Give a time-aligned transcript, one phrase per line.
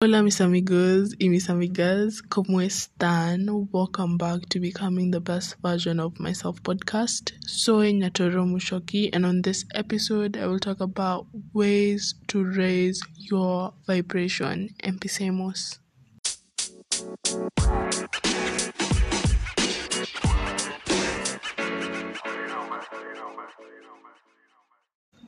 [0.00, 3.48] Hola mis amigos y mis amigas, ¿cómo están?
[3.72, 7.32] Welcome back to Becoming the Best Version of Myself podcast.
[7.44, 13.74] Soy Nyatoro Mushoki, and on this episode, I will talk about ways to raise your
[13.88, 14.68] vibration.
[14.84, 15.80] Empecemos.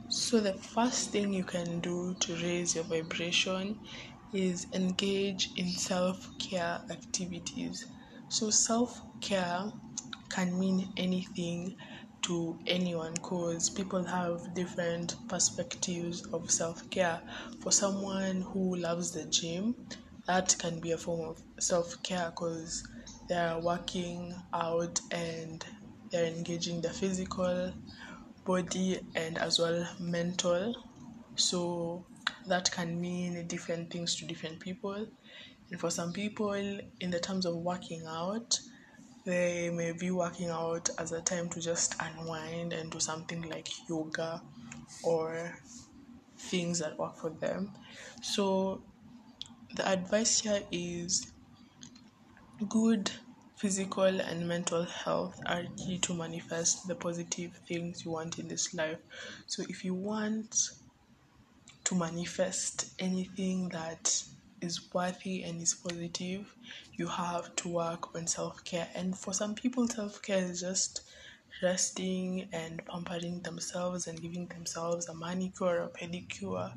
[0.09, 3.77] So, the first thing you can do to raise your vibration
[4.33, 7.87] is engage in self care activities.
[8.29, 9.73] So, self care
[10.29, 11.77] can mean anything
[12.23, 17.21] to anyone because people have different perspectives of self care.
[17.61, 19.75] For someone who loves the gym,
[20.27, 22.83] that can be a form of self care because
[23.29, 25.65] they're working out and
[26.11, 27.73] they're engaging the physical
[28.45, 30.75] body and as well mental.
[31.37, 32.05] So,
[32.51, 35.07] that can mean different things to different people.
[35.71, 38.59] And for some people, in the terms of working out,
[39.25, 43.69] they may be working out as a time to just unwind and do something like
[43.89, 44.43] yoga
[45.05, 45.57] or
[46.37, 47.73] things that work for them.
[48.23, 48.83] So,
[49.77, 51.33] the advice here is
[52.69, 53.11] good
[53.57, 58.73] physical and mental health are key to manifest the positive things you want in this
[58.75, 58.99] life.
[59.47, 60.71] So, if you want
[61.91, 64.23] to manifest anything that
[64.61, 66.55] is worthy and is positive,
[66.97, 68.89] you have to work on self care.
[68.95, 71.03] And for some people, self care is just
[71.63, 76.73] resting and pampering themselves and giving themselves a manicure or pedicure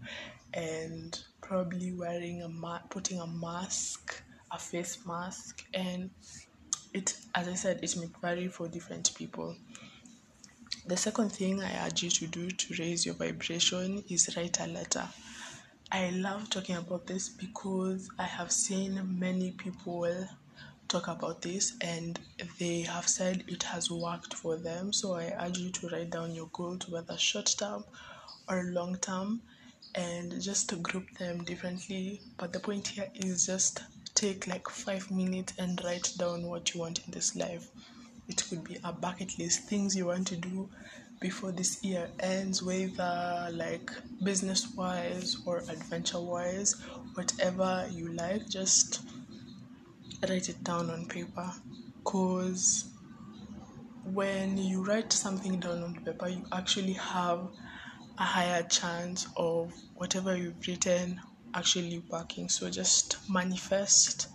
[0.54, 6.10] and probably wearing a ma- putting a mask, a face mask, and
[6.94, 9.58] it as I said, it may vary for different people.
[10.86, 14.68] The second thing I urge you to do to raise your vibration is write a
[14.68, 15.08] letter.
[15.90, 20.28] I love talking about this because I have seen many people
[20.90, 22.20] talk about this and
[22.60, 24.92] they have said it has worked for them.
[24.92, 27.86] So I urge you to write down your goals, whether short term
[28.50, 29.42] or long term,
[29.96, 32.20] and just to group them differently.
[32.36, 33.82] But the point here is just
[34.16, 37.70] take like five minutes and write down what you want in this life
[38.28, 40.70] it could be a bucket list things you want to do
[41.20, 43.92] before this year ends whether like
[44.24, 46.76] business wise or adventure wise
[47.16, 49.02] whatever you like just
[50.30, 51.52] write it down on paper.
[52.04, 52.86] Because
[54.06, 57.48] when you write something down on paper you actually have
[58.18, 61.20] a higher chance of whatever you've written
[61.56, 62.50] actually working.
[62.50, 64.28] So just manifest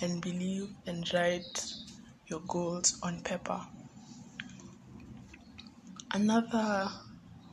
[0.00, 1.73] and believe and write
[2.26, 3.60] your goals on paper.
[6.12, 6.88] Another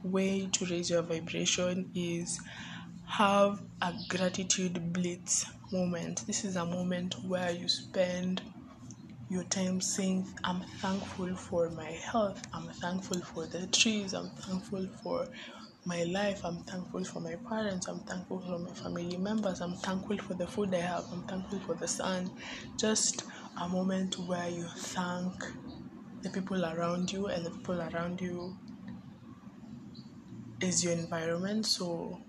[0.03, 2.39] way to raise your vibration is
[3.05, 6.25] have a gratitude blitz moment.
[6.27, 8.41] This is a moment where you spend
[9.29, 14.87] your time saying, I'm thankful for my health, I'm thankful for the trees, I'm thankful
[15.01, 15.27] for
[15.85, 20.17] my life, I'm thankful for my parents, I'm thankful for my family members, I'm thankful
[20.17, 22.29] for the food I have, I'm thankful for the sun.
[22.77, 23.23] Just
[23.61, 25.33] a moment where you thank
[26.23, 28.57] the people around you, and the people around you
[30.61, 31.65] is your environment.
[31.65, 32.19] So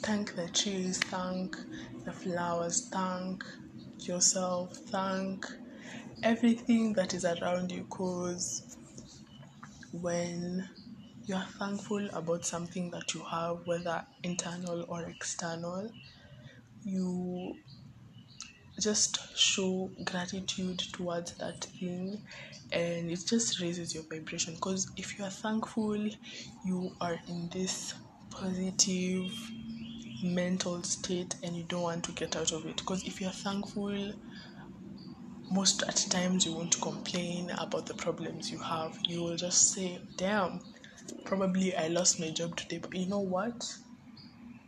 [0.00, 1.56] thank the trees, thank
[2.04, 3.44] the flowers, thank
[4.00, 5.46] yourself, thank
[6.22, 8.76] everything that is around you because
[9.92, 10.68] when
[11.26, 15.88] you are thankful about something that you have, whether internal or external,
[16.84, 17.54] you
[18.80, 22.20] just show gratitude towards that thing
[22.72, 24.54] and it just raises your vibration.
[24.54, 25.96] Because if you are thankful
[26.64, 27.94] you are in this
[28.30, 29.30] positive
[30.22, 32.76] mental state and you don't want to get out of it.
[32.76, 34.12] Because if you're thankful
[35.50, 38.98] most at times you won't complain about the problems you have.
[39.06, 40.60] You will just say damn
[41.24, 42.78] probably i lost my job today.
[42.78, 43.64] But you know what?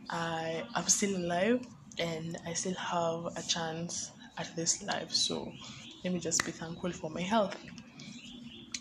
[0.09, 1.65] I am still alive
[1.99, 5.11] and I still have a chance at this life.
[5.11, 5.53] So
[6.03, 7.55] let me just be thankful for my health.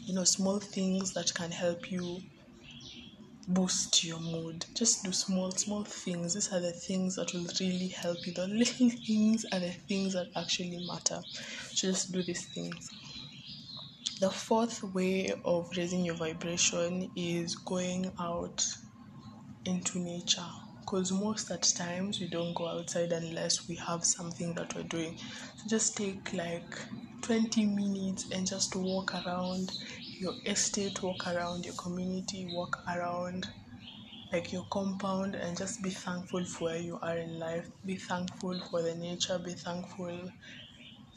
[0.06, 2.22] You know, small things that can help you
[3.48, 4.66] boost your mood.
[4.74, 6.34] Just do small, small things.
[6.34, 8.32] These are the things that will really help you.
[8.32, 11.22] The little things are the things that actually matter.
[11.72, 12.90] So just do these things.
[14.20, 18.66] The fourth way of raising your vibration is going out
[19.64, 20.50] into nature
[20.86, 25.16] because most at times we don't go outside unless we have something that we're doing.
[25.56, 26.78] So just take like
[27.22, 29.72] 20 minutes and just walk around
[30.20, 33.48] your estate walk around your community walk around
[34.32, 37.68] like your compound and just be thankful for where you are in life.
[37.84, 40.30] Be thankful for the nature be thankful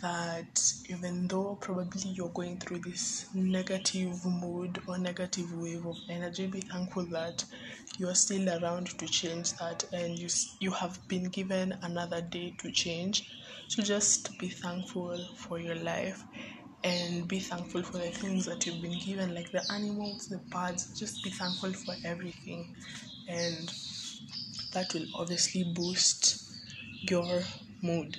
[0.02, 6.48] that even though probably you're going through this negative mood or negative wave of energy
[6.48, 7.44] be thankful that
[7.98, 10.30] you're still around to change that and you
[10.60, 13.30] you have been given another day to change.
[13.68, 16.24] So just be thankful for your life
[16.84, 20.98] and be thankful for the things that you've been given like the animals the birds.
[20.98, 22.70] Just be thankful for everything.
[23.28, 23.70] And
[24.74, 26.44] that will obviously boost
[27.02, 27.42] your
[27.82, 28.18] mood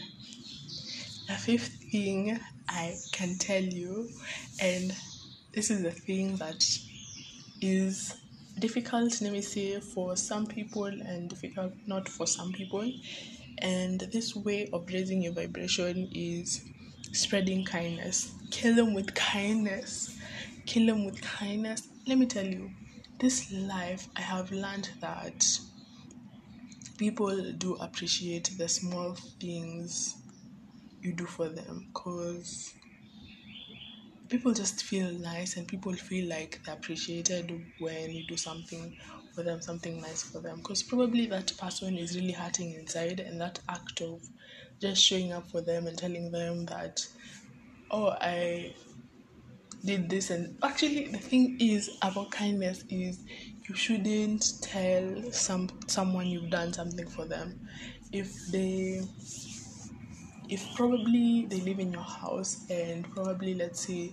[1.31, 2.39] the fifth thing
[2.69, 4.09] i can tell you
[4.61, 4.93] and
[5.53, 6.65] this is the thing that
[7.61, 8.17] is
[8.59, 12.91] difficult let me say for some people and difficult not for some people
[13.59, 16.65] and this way of raising your vibration is
[17.13, 18.33] spreading kindness.
[18.51, 20.19] Kill them with kindness.
[20.67, 21.89] Kill them with kindness.
[22.07, 22.71] Let me tell you,
[23.19, 25.47] this life, I have learned that
[26.97, 30.17] people do appreciate the small things
[31.03, 32.75] you do for them because
[34.29, 38.97] people just feel nice and people feel like they're appreciated when you do something
[39.35, 40.59] for them, something nice for them.
[40.59, 44.21] Because probably that person is really hurting inside, and that act of
[44.81, 47.05] just showing up for them and telling them that,
[47.91, 48.75] oh, I
[49.85, 53.21] did this, and actually, the thing is about kindness is
[53.69, 57.69] you shouldn't tell some someone you've done something for them
[58.13, 59.01] if they
[60.51, 64.13] if probably they live in your house and probably let's say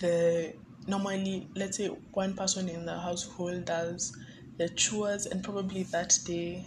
[0.00, 0.52] the
[0.86, 4.16] normally let's say one person in the household does
[4.56, 6.64] the chores and probably that day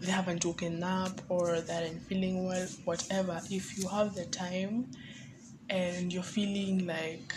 [0.00, 3.40] they haven't woken up or they aren't feeling well whatever.
[3.50, 4.90] If you have the time
[5.70, 7.34] and you're feeling like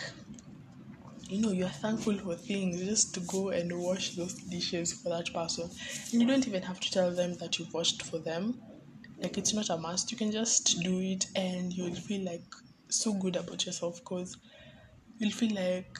[1.28, 5.32] you know you're thankful for things just to go and wash those dishes for that
[5.32, 5.70] person.
[6.12, 8.60] And you don't even have to tell them that you've washed for them
[9.20, 10.10] like it's not a must.
[10.10, 12.42] You can just do it and you'll feel like
[12.88, 14.36] so good about yourself because
[15.18, 15.98] you'll feel like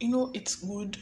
[0.00, 0.98] you know it's good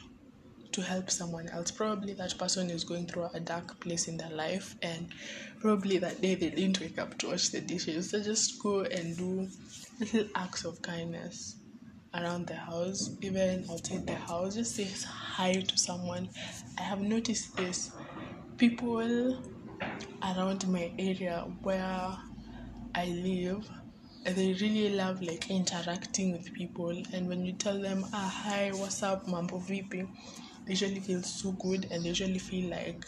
[0.73, 1.71] to help someone else.
[1.71, 5.09] Probably that person is going through a dark place in their life and
[5.61, 8.11] probably that day they didn't wake up to wash the dishes.
[8.11, 9.49] So just go and do
[10.01, 11.57] little acts of kindness
[12.13, 14.57] around the house even outside the house.
[14.57, 16.29] Just say hi to someone.
[16.79, 17.93] I have noticed this.
[18.59, 19.43] People
[20.23, 22.17] around my area where
[22.95, 23.69] I live,
[24.25, 27.03] they really love like interacting with people.
[27.13, 30.09] And when you tell them, ah, hi, what's up, mambo vipi,
[30.65, 33.05] they usually feel so good and they usually feel like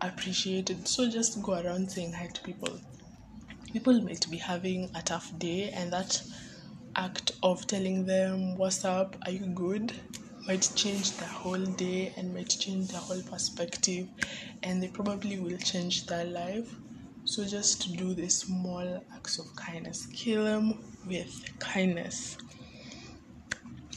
[0.00, 0.86] appreciated.
[0.88, 2.78] So just go around saying hi to people.
[3.72, 6.22] People might be having a tough day, and that
[6.96, 9.92] act of telling them, what's up, are you good?
[10.48, 14.08] Might change the whole day and might change the whole perspective
[14.62, 16.74] and they probably will change their life.
[17.24, 20.06] So just do the small acts of kindness.
[20.06, 22.38] Kill them with kindness.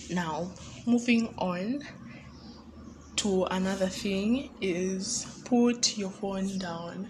[0.10, 0.52] Now
[0.86, 1.84] moving on
[3.16, 7.08] to another thing is put your phone down.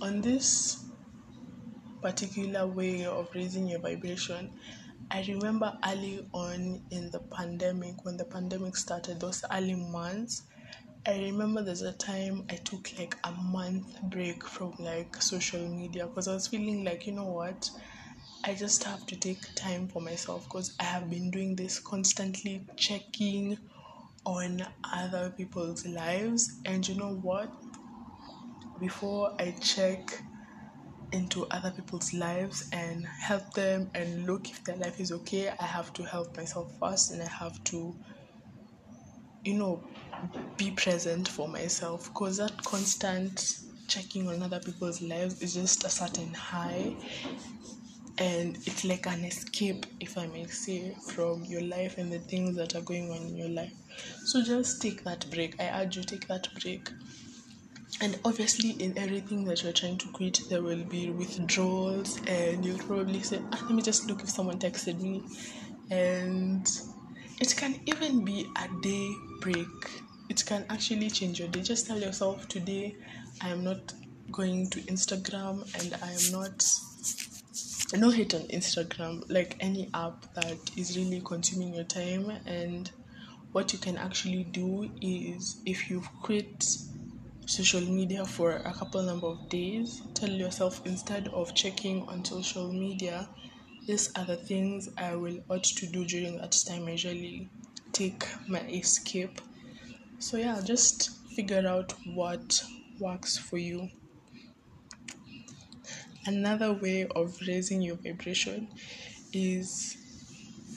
[0.00, 0.83] On this
[2.06, 4.50] particular way of raising your vibration
[5.10, 10.42] I remember early on in the pandemic, when the pandemic started, those early months,
[11.06, 16.06] I remember there's a time I took like a month break from like social media
[16.06, 17.70] because I was feeling like, you know what,
[18.44, 22.66] I just have to take time for myself because I have been doing this constantly
[22.76, 23.58] checking
[24.24, 26.60] on other people's lives.
[26.64, 27.52] And you know what?
[28.78, 30.22] Before I check
[31.14, 35.64] into other people's lives and help them and look if their life is okay, I
[35.64, 37.94] have to help myself first and I have to,
[39.44, 39.82] you know,
[40.56, 42.08] be present for myself.
[42.08, 46.96] Because that constant checking on other people's lives is just a certain high
[48.18, 52.54] and it's like an escape if i may say from your life and the things
[52.56, 53.72] that are going on in your life.
[54.24, 55.60] So just take that break.
[55.60, 56.88] I urge you take that break
[58.00, 62.78] and obviously in everything that you're trying to quit there will be withdrawals and you'll
[62.78, 65.22] probably say ah, let me just look if someone texted me.
[65.90, 66.66] And
[67.40, 69.10] it can even be a day
[69.40, 69.66] break.
[70.28, 71.60] It can actually change your day.
[71.60, 72.96] Just tell yourself today
[73.40, 73.92] i am not
[74.30, 76.64] going to instagram and i am not
[77.96, 82.30] no hate on instagram like any app that is really consuming your time.
[82.46, 82.90] And
[83.52, 86.66] what you can actually do is if you've quit
[87.46, 90.02] social media for a couple number of days.
[90.14, 93.28] Tell yourself instead of checking on social media
[93.86, 96.86] these are the things i will ought to do during that time.
[96.86, 97.50] I usually
[97.92, 99.42] take my escape.
[100.18, 102.64] So, yeah, just figure out what
[102.98, 103.90] works for you.
[106.24, 108.68] Another way of raising your vibration
[109.34, 109.98] is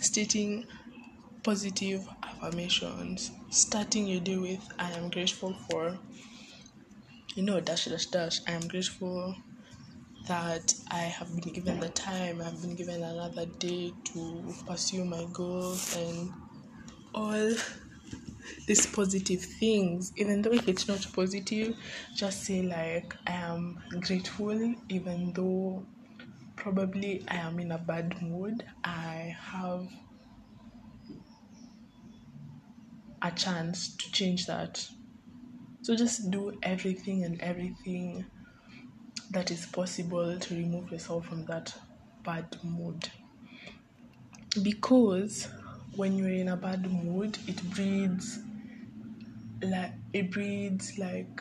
[0.01, 0.65] stating
[1.43, 5.97] positive affirmations, starting your day with I am grateful for,
[7.37, 8.39] you know, dash, dash, dash.
[8.47, 9.35] I am grateful
[10.27, 15.23] that I have been given the time, I've been given another day to pursue my
[15.31, 16.31] goals and
[17.13, 17.53] all
[18.67, 21.77] these positive things, even though if it's not positive,
[22.15, 25.85] just say like I am grateful, even though
[26.55, 28.65] probably I am in a bad mood.
[28.83, 29.87] I have
[33.21, 34.87] a chance to change that.
[35.87, 38.25] So just do everything and everything
[39.31, 41.73] that is possible to remove yourself from that
[42.25, 43.09] bad mood.
[44.61, 45.47] Because
[45.95, 48.39] when you're in a bad mood, it breeds
[49.61, 51.39] like it breeds like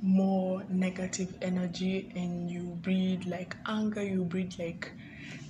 [0.00, 4.90] more negative energy and you breed like anger you breed like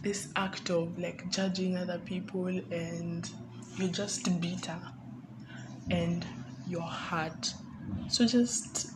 [0.02, 3.30] this act of like judging other people and
[3.76, 4.80] you're just bitter
[5.92, 6.26] and
[6.66, 7.54] your heart
[8.08, 8.92] so just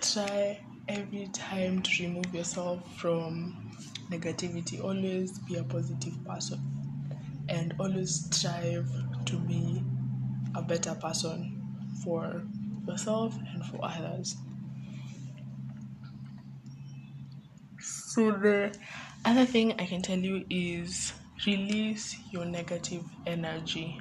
[0.00, 3.70] try every time to remove yourself from
[4.10, 6.60] negativity always be a positive person
[7.48, 8.88] and always strive
[9.24, 9.82] to be
[10.54, 11.60] a better person
[12.04, 12.42] for
[12.86, 14.36] yourself and for others.
[17.80, 18.74] So, the
[19.24, 21.12] other thing I can tell you is
[21.46, 24.00] release your negative energy.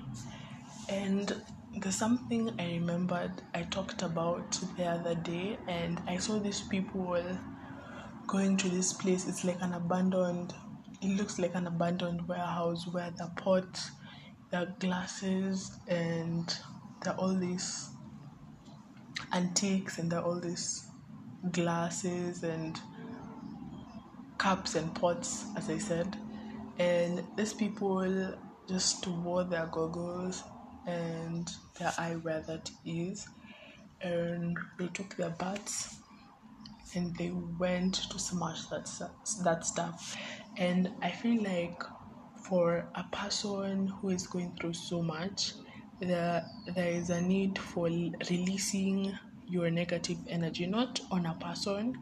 [0.90, 1.34] And
[1.76, 7.24] there's something I remembered I talked about the other day, and I saw these people
[8.28, 9.28] going to this place.
[9.28, 10.54] It's like an abandoned,
[11.02, 13.92] it looks like an abandoned warehouse where the pots,
[14.52, 16.54] the glasses, and
[17.04, 17.90] there are all these
[19.34, 20.88] antiques and there are all these
[21.52, 22.80] glasses and
[24.38, 26.18] cups and pots, as I said.
[26.80, 28.36] And these people
[28.68, 30.44] just wore their goggles
[30.86, 33.28] and their eyewear that is,
[34.02, 35.98] and they took their bats
[36.96, 38.90] and they went to smash that
[39.44, 40.16] that stuff.
[40.58, 41.82] And I feel like
[42.44, 45.54] for a person who is going through so much,
[46.00, 46.46] there
[46.76, 51.94] there is a need for releasing your negative energy not on a person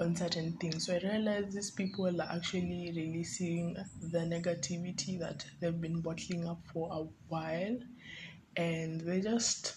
[0.00, 3.74] on certain things so i realize these people are actually releasing
[4.12, 7.76] the negativity that they've been bottling up for a while
[8.56, 9.76] and they just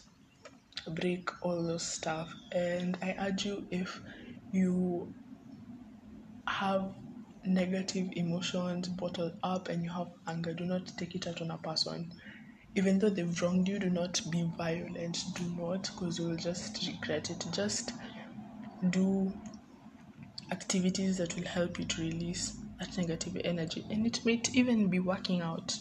[0.95, 4.01] break all those stuff and i urge you if
[4.51, 5.13] you
[6.47, 6.93] have
[7.45, 11.57] negative emotions bottled up and you have anger do not take it out on a
[11.57, 12.11] person
[12.77, 15.23] even though they've wronged you, do not be violent.
[15.33, 17.43] Do not, because you'll just regret it.
[17.51, 17.93] Just
[18.91, 19.33] do
[20.51, 23.85] activities that will help you to release that negative energy.
[23.89, 25.75] And it might even be working out.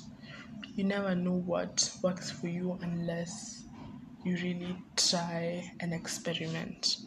[0.74, 3.64] You never know what works for you unless
[4.24, 6.98] you really try and experiment.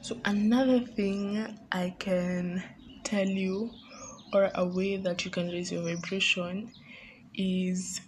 [0.00, 2.62] So, another thing I can
[3.04, 3.70] tell you,
[4.32, 6.70] or a way that you can raise your vibration,
[7.34, 8.00] is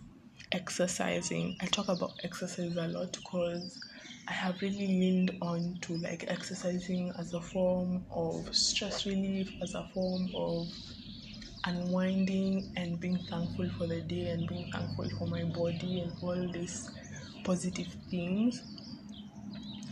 [0.53, 1.57] exercising.
[1.61, 3.81] I talk about exercise a lot because
[4.29, 9.75] I have really leaned on to like exercising as a form of stress relief, as
[9.75, 10.69] a form of
[11.65, 16.49] unwinding and being thankful for the day and being thankful for my body and all
[16.53, 16.91] these
[17.45, 18.63] positive things.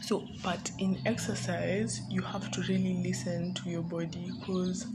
[0.01, 4.87] So, but in exercise, you have to really listen to your body because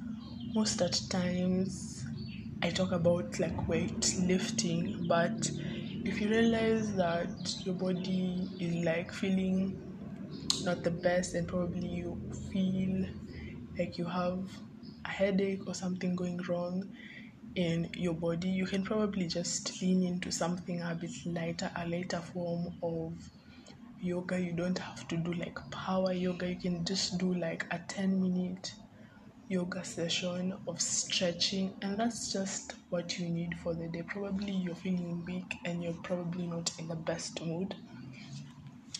[0.53, 2.05] most at times
[2.61, 5.51] I talk about like weight lifting, but
[6.05, 9.79] if you realize that your body is like feeling
[10.63, 12.19] not the best and probably you
[12.51, 13.05] feel
[13.77, 14.39] like you have
[15.05, 16.89] a headache or something going wrong
[17.55, 22.19] in your body, you can probably just lean into something a bit lighter, a lighter
[22.19, 23.13] form of
[24.01, 24.39] yoga.
[24.39, 28.21] You don't have to do like power yoga, you can just do like a 10
[28.21, 28.73] minute
[29.53, 34.01] yoga session of stretching and that's just what you need for the day.
[34.01, 37.75] Probably you're feeling weak and you're probably not in the best mood.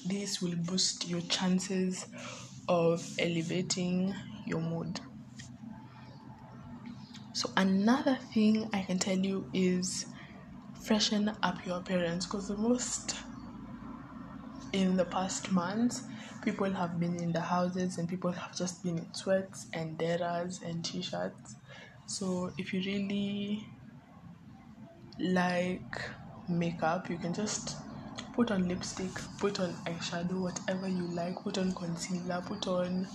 [0.06, 2.06] This will boost your chances
[2.68, 4.14] of elevating
[4.46, 5.00] your mood.
[7.34, 10.06] So another thing i can tell you is
[10.84, 13.16] freshen up your appearance because the most
[14.72, 16.04] in the past months
[16.44, 20.62] people have been in the houses and people have just been in sweats and deras
[20.64, 21.56] and t-shirts
[22.06, 23.66] so if you really
[25.20, 26.02] like
[26.50, 27.78] makeup you can just
[28.34, 33.08] put on lipstick, put on eyeshadow, whatever you like, put on concealer, put on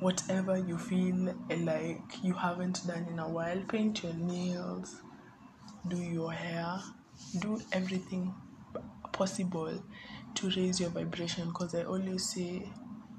[0.00, 3.58] whatever you feel like you haven't done in a while.
[3.68, 5.00] Paint your nails,
[5.88, 6.78] do your hair,
[7.40, 8.34] do everything
[9.12, 9.82] possible
[10.36, 12.68] to raise your vibration because I always say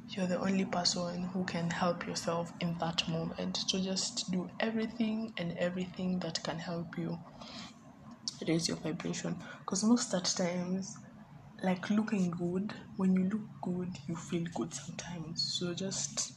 [0.09, 3.57] you're the only person who can help yourself in that moment.
[3.67, 7.17] So just do everything and everything that can help you
[8.47, 9.35] raise your vibration.
[9.59, 10.95] Because most at times
[11.63, 15.57] like looking good when you look good you feel good sometimes.
[15.59, 16.33] So just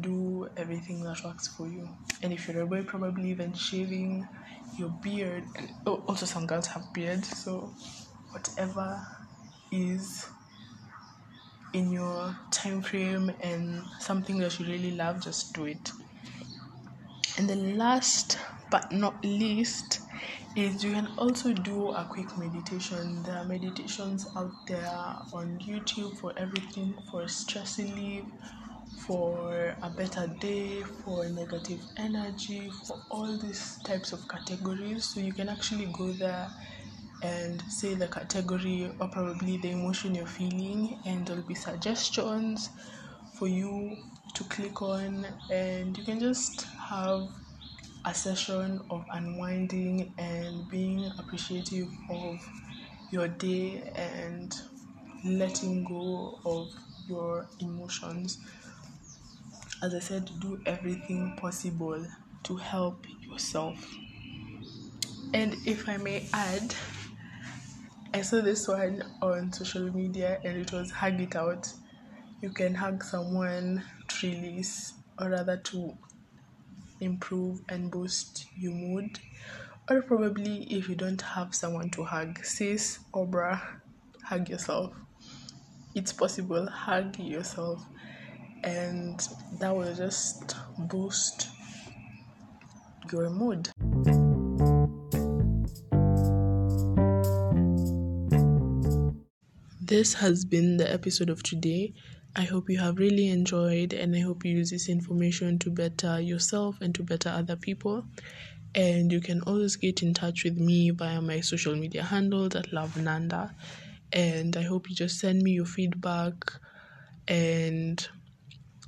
[0.00, 1.88] do everything that works for you.
[2.22, 4.26] And if you're a boy probably even shaving
[4.76, 5.44] your beard
[5.86, 7.74] oh, also some girls have beards so
[8.30, 9.04] whatever
[9.70, 10.28] is
[11.72, 15.92] in your time frame and something that you really love just do it.
[17.38, 18.38] And the last
[18.70, 20.00] but not least
[20.56, 23.22] is you can also do a quick meditation.
[23.22, 28.24] There are meditations out there on youtube for everything for stress relief
[29.06, 35.04] for a better day for negative energy for all these types of categories.
[35.04, 36.50] So you can actually go there
[37.22, 42.70] and say the category or probably the emotion you're feeling and there'll be suggestions
[43.34, 43.96] for you
[44.34, 47.28] to click on and you can just have
[48.06, 52.40] a session of unwinding and being appreciative of
[53.10, 54.54] your day and
[55.24, 56.72] letting go of
[57.08, 58.38] your emotions.
[59.82, 62.06] As I said, do everything possible
[62.44, 63.86] to help yourself.
[65.34, 66.74] And if I may add,
[68.12, 71.72] I saw this one on social media and it was hug it out.
[72.42, 75.96] You can hug someone to release or rather to
[76.98, 79.20] improve and boost your mood.
[79.88, 83.60] Or probably if you don't have someone to hug, sis or bra,
[84.24, 84.92] hug yourself.
[85.94, 87.80] It's possible, hug yourself.
[88.64, 89.24] And
[89.60, 91.48] that will just boost
[93.12, 93.70] your mood.
[99.90, 101.92] This has been the episode of today.
[102.36, 106.20] I hope you have really enjoyed and I hope you use this information to better
[106.20, 108.04] yourself and to better other people.
[108.76, 112.72] And you can always get in touch with me via my social media handles at
[112.72, 113.52] Love Nanda.
[114.12, 116.34] And I hope you just send me your feedback
[117.26, 118.08] and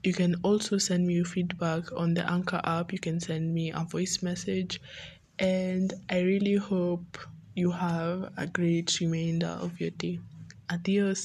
[0.05, 2.93] you can also send me your feedback on the Anchor app.
[2.93, 4.81] You can send me a voice message.
[5.41, 7.19] And I really hope
[7.57, 10.21] you have a great remainder of your day.
[10.73, 11.23] Adiós.